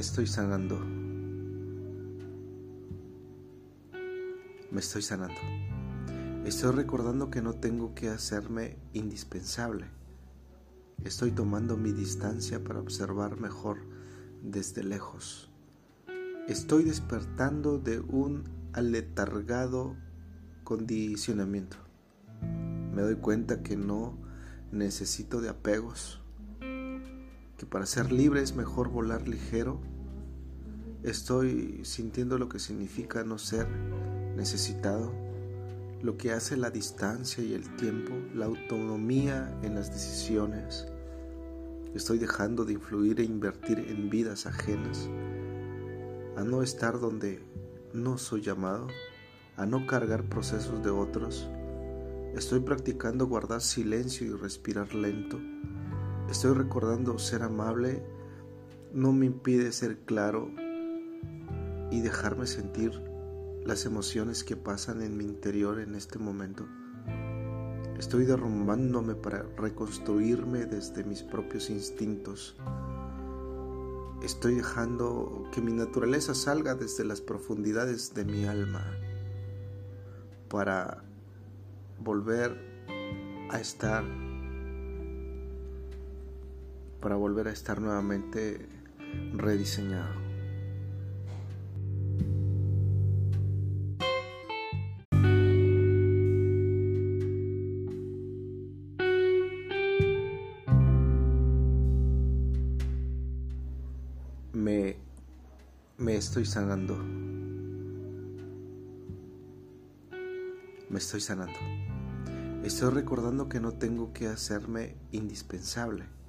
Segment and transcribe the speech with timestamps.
[0.00, 0.78] estoy sanando.
[4.70, 5.40] Me estoy sanando.
[6.46, 9.86] Estoy recordando que no tengo que hacerme indispensable.
[11.04, 13.78] Estoy tomando mi distancia para observar mejor
[14.42, 15.50] desde lejos.
[16.48, 19.96] Estoy despertando de un aletargado
[20.64, 21.76] condicionamiento.
[22.94, 24.16] Me doy cuenta que no
[24.72, 26.19] necesito de apegos,
[27.60, 29.82] que para ser libre es mejor volar ligero.
[31.02, 33.68] Estoy sintiendo lo que significa no ser
[34.34, 35.12] necesitado,
[36.00, 40.88] lo que hace la distancia y el tiempo, la autonomía en las decisiones.
[41.94, 45.10] Estoy dejando de influir e invertir en vidas ajenas,
[46.38, 47.44] a no estar donde
[47.92, 48.88] no soy llamado,
[49.58, 51.46] a no cargar procesos de otros.
[52.34, 55.38] Estoy practicando guardar silencio y respirar lento.
[56.30, 58.04] Estoy recordando ser amable
[58.92, 60.48] no me impide ser claro
[61.90, 62.92] y dejarme sentir
[63.64, 66.68] las emociones que pasan en mi interior en este momento.
[67.98, 72.56] Estoy derrumbándome para reconstruirme desde mis propios instintos.
[74.22, 78.86] Estoy dejando que mi naturaleza salga desde las profundidades de mi alma
[80.48, 81.02] para
[81.98, 82.56] volver
[83.50, 84.29] a estar
[87.00, 88.68] para volver a estar nuevamente
[89.32, 90.20] rediseñado.
[104.52, 104.96] Me,
[105.96, 106.96] me estoy sanando.
[110.90, 111.58] Me estoy sanando.
[112.62, 116.19] Estoy recordando que no tengo que hacerme indispensable.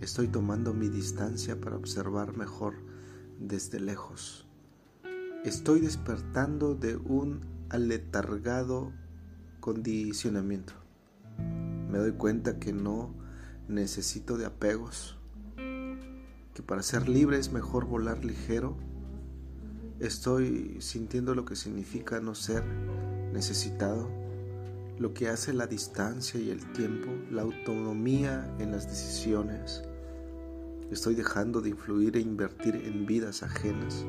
[0.00, 2.74] Estoy tomando mi distancia para observar mejor
[3.40, 4.46] desde lejos.
[5.44, 8.92] Estoy despertando de un aletargado
[9.58, 10.72] condicionamiento.
[11.90, 13.12] Me doy cuenta que no
[13.66, 15.18] necesito de apegos,
[15.56, 18.76] que para ser libre es mejor volar ligero.
[19.98, 22.64] Estoy sintiendo lo que significa no ser
[23.32, 24.08] necesitado,
[24.96, 29.87] lo que hace la distancia y el tiempo, la autonomía en las decisiones.
[30.90, 34.06] Estoy dejando de influir e invertir en vidas ajenas,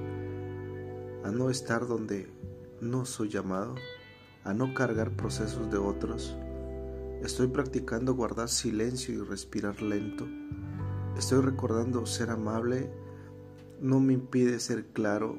[1.23, 2.31] a no estar donde
[2.81, 3.75] no soy llamado,
[4.43, 6.35] a no cargar procesos de otros.
[7.21, 10.25] Estoy practicando guardar silencio y respirar lento.
[11.17, 12.89] Estoy recordando ser amable
[13.81, 15.37] no me impide ser claro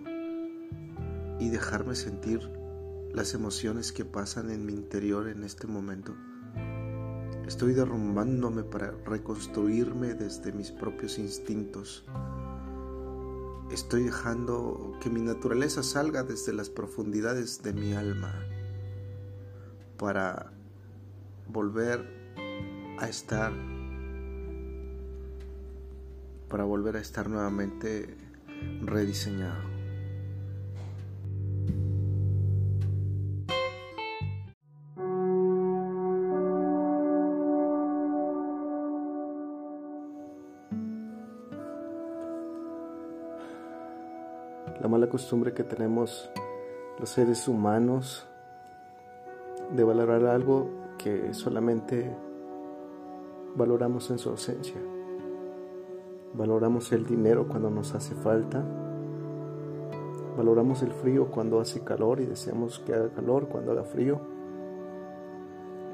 [1.38, 2.40] y dejarme sentir
[3.12, 6.14] las emociones que pasan en mi interior en este momento.
[7.50, 12.05] Estoy derrumbándome para reconstruirme desde mis propios instintos.
[13.72, 18.33] Estoy dejando que mi naturaleza salga desde las profundidades de mi alma
[19.99, 20.53] para
[21.49, 22.09] volver
[23.00, 23.53] a estar
[26.49, 28.17] para volver a estar nuevamente
[28.82, 29.79] rediseñado.
[45.20, 46.31] Costumbre que tenemos
[46.98, 48.26] los seres humanos
[49.70, 52.10] de valorar algo que solamente
[53.54, 54.81] valoramos en su ausencia.
[56.32, 58.64] Valoramos el dinero cuando nos hace falta.
[60.38, 64.19] Valoramos el frío cuando hace calor y deseamos que haga calor cuando haga frío.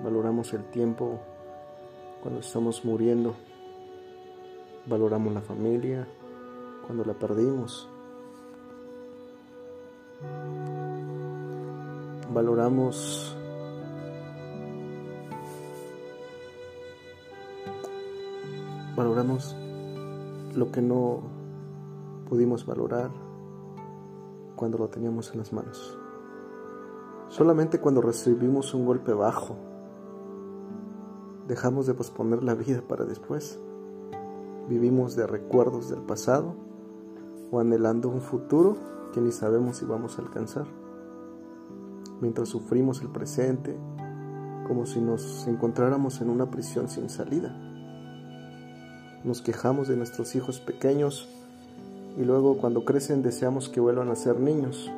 [0.05, 1.19] Valoramos el tiempo
[2.23, 3.35] cuando estamos muriendo.
[4.87, 6.07] Valoramos la familia
[6.87, 7.91] cuando la perdimos.
[12.33, 13.37] Valoramos
[18.97, 19.57] valoramos
[20.55, 21.21] lo que no
[22.29, 23.11] pudimos valorar
[24.57, 25.99] cuando lo teníamos en las manos.
[27.29, 29.57] Solamente cuando recibimos un golpe bajo,
[31.47, 33.61] dejamos de posponer la vida para después.
[34.69, 36.55] Vivimos de recuerdos del pasado
[37.51, 38.77] o anhelando un futuro
[39.17, 40.67] que ni sabemos si vamos a alcanzar
[42.21, 43.75] mientras sufrimos el presente
[44.69, 47.57] como si nos encontráramos en una prisión sin salida.
[49.25, 51.31] Nos quejamos de nuestros hijos pequeños
[52.19, 54.93] y luego cuando crecen deseamos que vuelvan a ser niños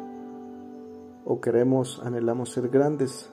[1.24, 3.30] o queremos, anhelamos ser grandes,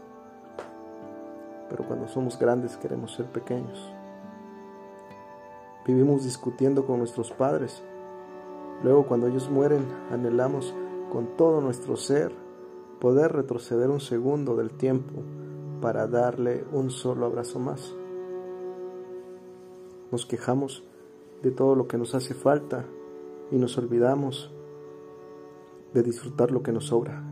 [1.68, 3.92] pero cuando somos grandes queremos ser pequeños.
[5.88, 7.82] Vivimos discutiendo con nuestros padres,
[8.86, 10.76] Luego cuando ellos mueren, anhelamos
[11.12, 12.32] con todo nuestro ser
[13.00, 15.24] poder retroceder un segundo del tiempo
[15.82, 17.96] para darle un solo abrazo más.
[20.12, 20.84] Nos quejamos
[21.42, 22.86] de todo lo que nos hace falta
[23.50, 24.54] y nos olvidamos
[25.96, 27.24] de disfrutar lo que nos sobra.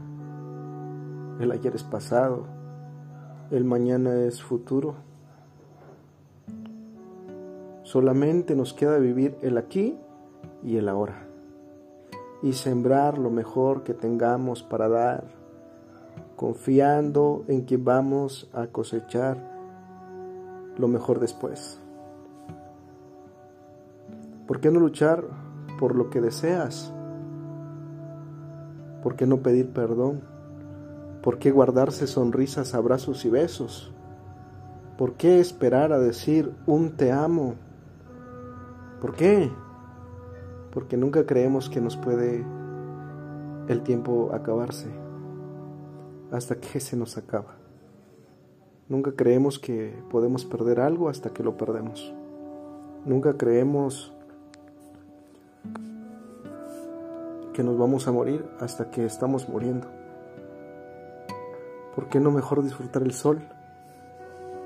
[1.40, 2.48] El ayer es pasado,
[3.52, 4.96] el mañana es futuro.
[7.84, 9.96] Solamente nos queda vivir el aquí
[10.64, 11.30] y el ahora
[12.44, 15.24] y sembrar lo mejor que tengamos para dar,
[16.36, 19.38] confiando en que vamos a cosechar
[20.78, 21.80] lo mejor después.
[24.46, 25.24] ¿Por qué no luchar
[25.80, 26.94] por lo que deseas?
[29.02, 30.22] ¿Por qué no pedir perdón?
[31.24, 33.94] ¿Por qué guardarse sonrisas, abrazos y besos?
[34.98, 37.56] ¿Por qué esperar a decir un te amo?
[39.00, 39.50] ¿Por qué?
[40.74, 42.44] Porque nunca creemos que nos puede
[43.68, 44.90] el tiempo acabarse
[46.32, 47.56] hasta que se nos acaba.
[48.90, 52.14] Nunca creemos que podemos perder algo hasta que lo perdemos.
[53.06, 54.14] Nunca creemos
[57.54, 59.88] que nos vamos a morir hasta que estamos muriendo.
[61.96, 63.42] ¿Por qué no mejor disfrutar el sol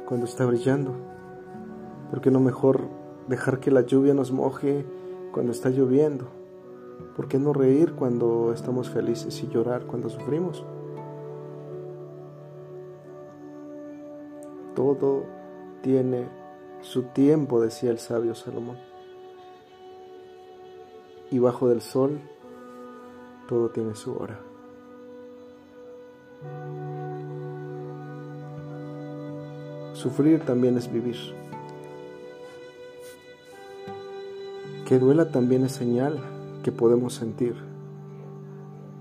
[0.07, 0.95] cuando está brillando?
[2.09, 2.87] ¿Por qué no mejor
[3.27, 4.85] dejar que la lluvia nos moje
[5.37, 6.25] cuando está lloviendo?
[7.15, 10.65] ¿Por qué no reír cuando estamos felices y llorar cuando sufrimos?
[14.73, 15.25] Todo
[15.83, 16.27] tiene
[16.81, 18.79] su tiempo, decía el sabio Salomón.
[21.29, 22.19] Y bajo del sol,
[23.47, 24.39] todo tiene su hora.
[29.93, 31.46] Sufrir también es vivir.
[34.87, 36.17] Que duela también es señal
[36.63, 37.55] que podemos sentir.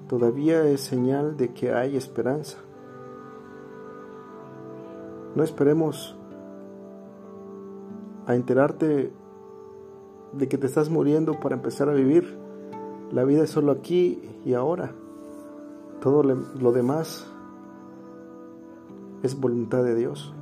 [0.08, 2.58] Todavía es señal de que hay esperanza.
[5.36, 6.16] No esperemos
[8.26, 9.12] a enterarte
[10.32, 12.36] de que te estás muriendo para empezar a vivir.
[13.12, 14.90] La vida es solo aquí y ahora.
[16.00, 17.32] Todo lo demás
[19.22, 20.34] es voluntad de Dios.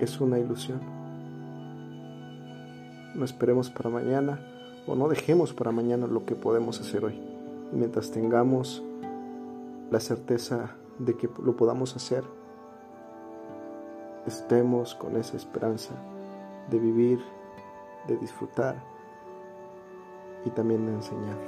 [0.00, 1.01] Es una ilusión
[3.14, 4.40] no esperemos para mañana
[4.86, 7.20] o no dejemos para mañana lo que podemos hacer hoy.
[7.72, 8.82] mientras tengamos
[9.90, 12.22] la certeza de que lo podamos hacer,
[14.26, 15.94] estemos con esa esperanza
[16.70, 17.18] de vivir,
[18.08, 18.76] de disfrutar
[20.44, 21.38] y también de enseñar.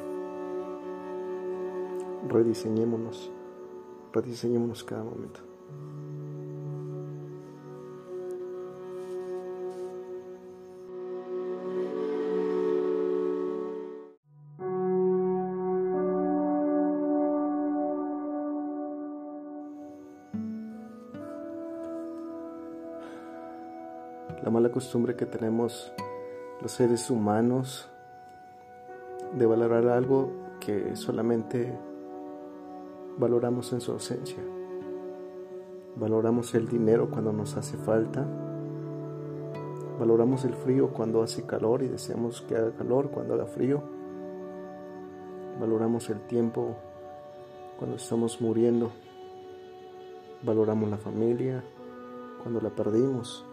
[2.28, 3.30] Rediseñémonos,
[4.12, 5.53] rediseñémonos cada momento.
[24.44, 25.90] La mala costumbre que tenemos
[26.60, 27.88] los seres humanos
[29.32, 31.72] de valorar algo que solamente
[33.16, 34.44] valoramos en su ausencia.
[35.96, 38.26] Valoramos el dinero cuando nos hace falta.
[39.98, 43.82] Valoramos el frío cuando hace calor y deseamos que haga calor cuando haga frío.
[45.58, 46.76] Valoramos el tiempo
[47.78, 48.90] cuando estamos muriendo.
[50.42, 51.64] Valoramos la familia
[52.42, 53.46] cuando la perdimos.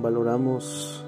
[0.00, 1.04] Valoramos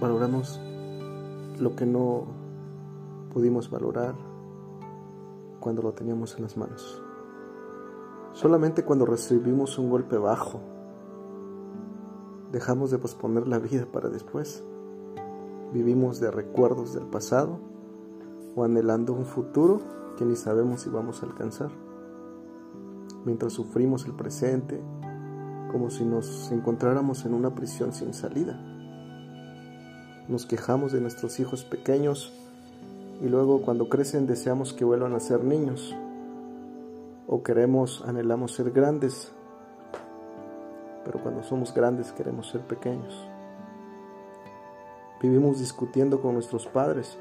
[0.00, 0.60] valoramos
[1.60, 2.24] lo que no
[3.32, 4.14] pudimos valorar
[5.60, 7.00] cuando lo teníamos en las manos.
[8.32, 10.60] Solamente cuando recibimos un golpe bajo,
[12.50, 14.64] dejamos de posponer la vida para después.
[15.72, 17.60] Vivimos de recuerdos del pasado
[18.56, 21.70] o anhelando un futuro que ni sabemos si vamos a alcanzar
[23.24, 24.80] mientras sufrimos el presente,
[25.70, 28.60] como si nos encontráramos en una prisión sin salida.
[30.28, 32.32] Nos quejamos de nuestros hijos pequeños
[33.20, 35.94] y luego cuando crecen deseamos que vuelvan a ser niños
[37.26, 39.32] o queremos, anhelamos ser grandes,
[41.04, 43.26] pero cuando somos grandes queremos ser pequeños.
[45.20, 47.16] Vivimos discutiendo con nuestros padres,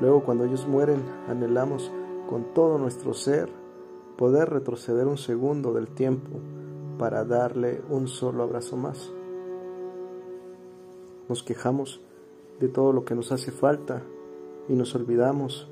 [0.00, 1.92] luego cuando ellos mueren anhelamos
[2.28, 3.50] con todo nuestro ser
[4.16, 6.38] poder retroceder un segundo del tiempo
[6.98, 9.12] para darle un solo abrazo más.
[11.28, 12.00] Nos quejamos
[12.60, 14.02] de todo lo que nos hace falta
[14.68, 15.68] y nos olvidamos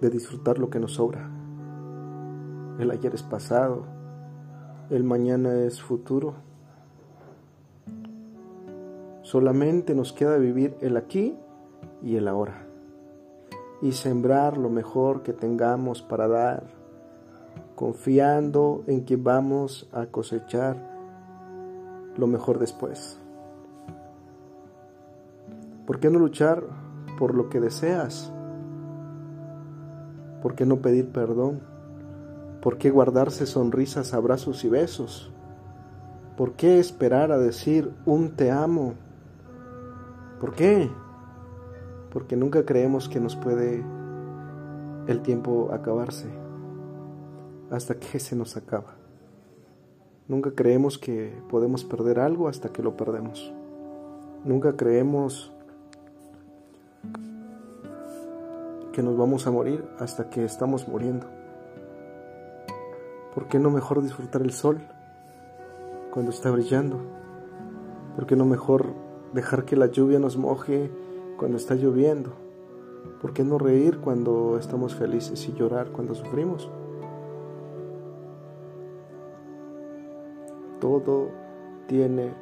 [0.00, 1.30] de disfrutar lo que nos sobra.
[2.78, 3.84] El ayer es pasado,
[4.90, 6.34] el mañana es futuro.
[9.22, 11.36] Solamente nos queda vivir el aquí
[12.02, 12.63] y el ahora
[13.84, 16.62] y sembrar lo mejor que tengamos para dar,
[17.74, 20.78] confiando en que vamos a cosechar
[22.16, 23.20] lo mejor después.
[25.86, 26.64] ¿Por qué no luchar
[27.18, 28.32] por lo que deseas?
[30.40, 31.60] ¿Por qué no pedir perdón?
[32.62, 35.30] ¿Por qué guardarse sonrisas, abrazos y besos?
[36.38, 38.94] ¿Por qué esperar a decir un te amo?
[40.40, 40.90] ¿Por qué?
[42.14, 43.84] Porque nunca creemos que nos puede
[45.06, 46.28] el tiempo acabarse
[47.70, 48.94] hasta que se nos acaba.
[50.28, 53.52] Nunca creemos que podemos perder algo hasta que lo perdemos.
[54.44, 55.52] Nunca creemos
[58.92, 61.26] que nos vamos a morir hasta que estamos muriendo.
[63.34, 64.80] ¿Por qué no mejor disfrutar el sol
[66.12, 67.00] cuando está brillando?
[68.14, 68.94] ¿Por qué no mejor
[69.32, 70.92] dejar que la lluvia nos moje
[71.44, 72.32] cuando está lloviendo?
[73.20, 76.70] ¿Por qué no reír cuando estamos felices y llorar cuando sufrimos?
[80.80, 81.28] Todo
[81.86, 82.32] tiene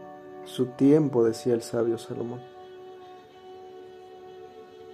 [0.44, 2.38] su tiempo, decía el sabio Salomón.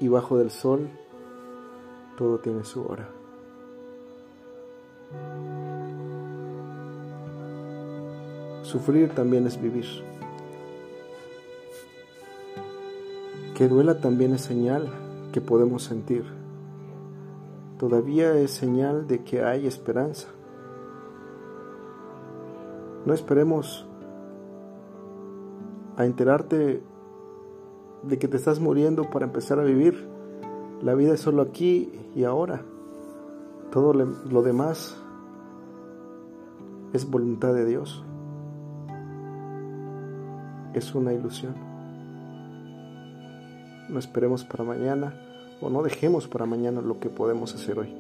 [0.01, 0.89] Y bajo del sol
[2.17, 3.11] todo tiene su hora.
[8.63, 9.85] Sufrir también es vivir.
[13.59, 14.89] Que duela también es señal
[15.33, 16.23] que podemos sentir.
[17.77, 20.29] Todavía es señal de que hay esperanza.
[23.05, 23.85] No esperemos
[25.97, 26.85] a enterarte
[28.05, 30.07] de que te estás muriendo para empezar a vivir.
[30.81, 32.63] La vida es solo aquí y ahora.
[33.73, 35.03] Todo lo demás
[36.93, 38.05] es voluntad de Dios.
[40.75, 41.68] Es una ilusión.
[43.89, 45.15] No esperemos para mañana
[45.61, 47.95] o no dejemos para mañana lo que podemos hacer hoy.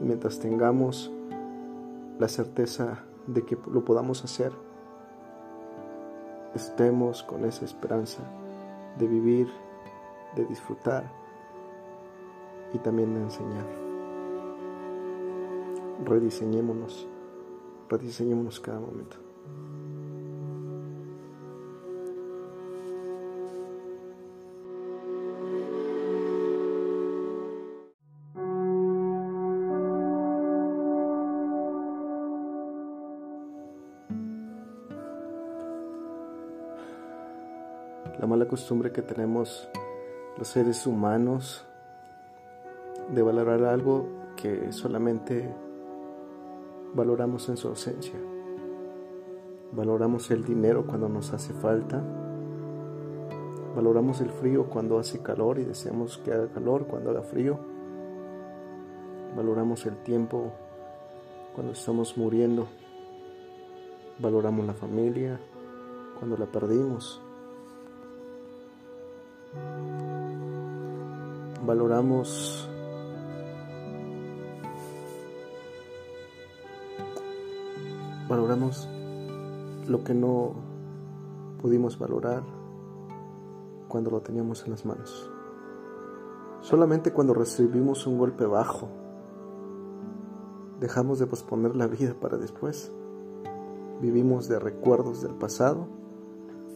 [0.00, 1.12] mientras tengamos
[2.18, 4.50] la certeza de que lo podamos hacer,
[6.54, 8.22] estemos con esa esperanza
[8.98, 9.48] de vivir,
[10.34, 11.04] de disfrutar
[12.72, 13.66] y también de enseñar.
[16.04, 17.06] Rediseñémonos,
[17.88, 19.16] rediseñémonos cada momento.
[38.52, 39.66] Costumbre que tenemos
[40.36, 41.64] los seres humanos
[43.08, 44.06] de valorar algo
[44.36, 45.50] que solamente
[46.92, 48.20] valoramos en su ausencia.
[49.72, 52.02] Valoramos el dinero cuando nos hace falta.
[53.74, 57.58] Valoramos el frío cuando hace calor y deseamos que haga calor cuando haga frío.
[59.34, 60.52] Valoramos el tiempo
[61.54, 62.68] cuando estamos muriendo.
[64.18, 65.40] Valoramos la familia
[66.18, 67.22] cuando la perdimos.
[71.64, 72.68] Valoramos
[78.32, 78.88] valoramos
[79.88, 80.54] lo que no
[81.60, 82.42] pudimos valorar
[83.88, 85.30] cuando lo teníamos en las manos.
[86.62, 88.88] Solamente cuando recibimos un golpe bajo,
[90.80, 92.90] dejamos de posponer la vida para después.
[94.00, 95.86] Vivimos de recuerdos del pasado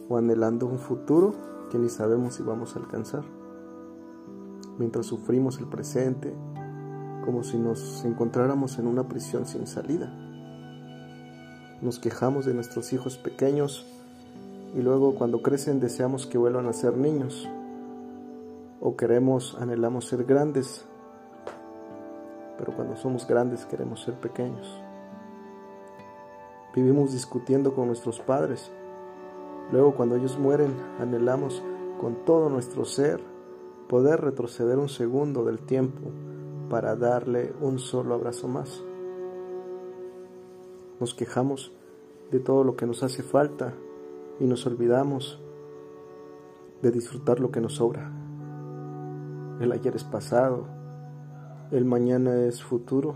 [0.09, 1.33] o anhelando un futuro
[1.69, 3.23] que ni sabemos si vamos a alcanzar.
[4.77, 6.33] Mientras sufrimos el presente
[7.25, 10.27] como si nos encontráramos en una prisión sin salida
[11.81, 13.85] nos quejamos de nuestros hijos pequeños
[14.75, 17.47] y luego cuando crecen deseamos que vuelvan a ser niños
[18.79, 20.85] o queremos, anhelamos ser grandes,
[22.57, 24.81] pero cuando somos grandes queremos ser pequeños.
[26.75, 28.71] Vivimos discutiendo con nuestros padres,
[29.71, 31.63] luego cuando ellos mueren anhelamos
[31.99, 33.21] con todo nuestro ser
[33.87, 36.09] poder retroceder un segundo del tiempo
[36.69, 38.83] para darle un solo abrazo más
[40.99, 41.71] nos quejamos
[42.31, 43.73] de todo lo que nos hace falta
[44.39, 45.39] y nos olvidamos
[46.81, 48.11] de disfrutar lo que nos sobra.
[49.59, 50.67] El ayer es pasado,
[51.71, 53.15] el mañana es futuro.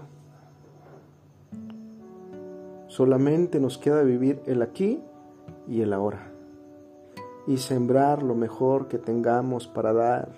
[2.87, 5.01] Solamente nos queda vivir el aquí
[5.67, 6.30] y el ahora
[7.47, 10.29] y sembrar lo mejor que tengamos para dar,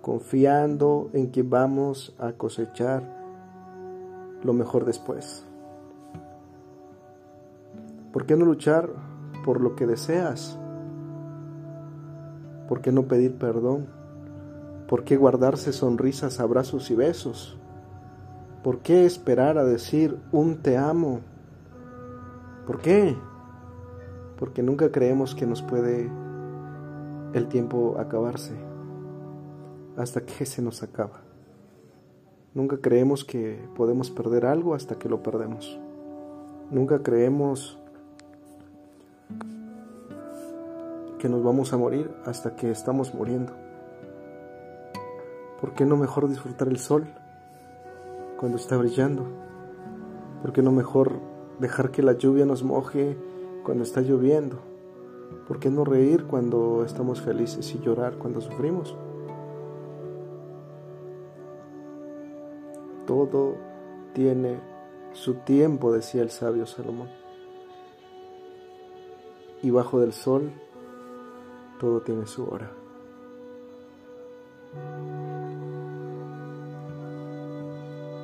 [0.00, 3.02] confiando en que vamos a cosechar
[4.42, 5.46] lo mejor después.
[8.12, 8.90] ¿Por qué no luchar
[9.44, 10.58] por lo que deseas?
[12.68, 13.86] ¿Por qué no pedir perdón?
[14.86, 17.58] ¿Por qué guardarse sonrisas, abrazos y besos?
[18.62, 21.20] ¿Por qué esperar a decir un te amo?
[22.66, 23.16] ¿Por qué?
[24.42, 26.10] Porque nunca creemos que nos puede
[27.32, 28.56] el tiempo acabarse
[29.96, 31.20] hasta que se nos acaba.
[32.52, 35.78] Nunca creemos que podemos perder algo hasta que lo perdemos.
[36.72, 37.78] Nunca creemos
[41.20, 43.52] que nos vamos a morir hasta que estamos muriendo.
[45.60, 47.06] ¿Por qué no mejor disfrutar el sol
[48.40, 49.24] cuando está brillando?
[50.42, 51.20] ¿Por qué no mejor
[51.60, 53.16] dejar que la lluvia nos moje
[53.62, 54.58] cuando está lloviendo?
[55.46, 58.96] ¿Por qué no reír cuando estamos felices y llorar cuando sufrimos?
[63.06, 63.56] Todo
[64.14, 64.60] tiene
[65.12, 67.08] su tiempo, decía el sabio Salomón.
[69.62, 70.52] Y bajo del sol,
[71.78, 72.70] todo tiene su hora.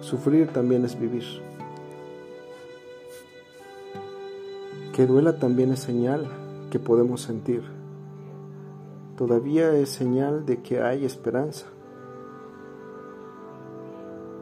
[0.00, 1.42] Sufrir también es vivir.
[4.98, 6.26] Que duela también es señal
[6.72, 7.62] que podemos sentir.
[9.16, 11.66] Todavía es señal de que hay esperanza.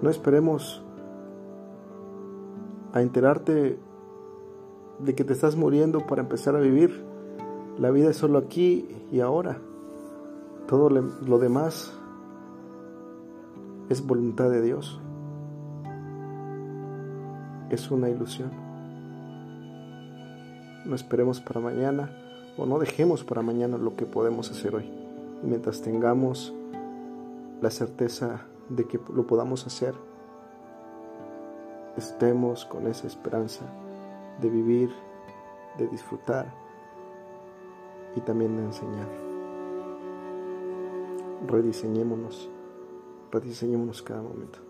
[0.00, 0.82] No esperemos
[2.94, 3.78] a enterarte
[4.98, 7.04] de que te estás muriendo para empezar a vivir.
[7.76, 9.58] La vida es solo aquí y ahora.
[10.66, 11.92] Todo lo demás
[13.90, 15.02] es voluntad de Dios.
[17.68, 18.65] Es una ilusión.
[20.86, 22.10] No esperemos para mañana
[22.56, 24.88] o no dejemos para mañana lo que podemos hacer hoy.
[25.42, 26.54] mientras tengamos
[27.60, 29.94] la certeza de que lo podamos hacer,
[31.96, 33.64] estemos con esa esperanza
[34.40, 34.90] de vivir,
[35.76, 36.52] de disfrutar
[38.14, 39.08] y también de enseñar.
[41.46, 42.48] Rediseñémonos,
[43.30, 44.65] rediseñémonos cada momento.